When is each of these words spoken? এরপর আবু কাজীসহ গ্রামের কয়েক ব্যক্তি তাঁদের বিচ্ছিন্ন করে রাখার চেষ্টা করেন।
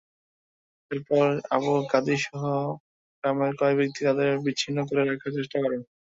এরপর 0.91 1.25
আবু 1.55 1.71
কাজীসহ 1.91 2.41
গ্রামের 3.17 3.51
কয়েক 3.59 3.75
ব্যক্তি 3.79 4.01
তাঁদের 4.07 4.29
বিচ্ছিন্ন 4.45 4.77
করে 4.87 5.01
রাখার 5.03 5.31
চেষ্টা 5.37 5.57
করেন। 5.63 5.81